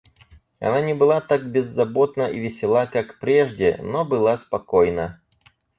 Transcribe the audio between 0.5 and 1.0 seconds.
Она не